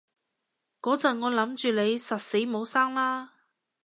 [0.81, 3.29] 嗰陣我諗住你實死冇生喇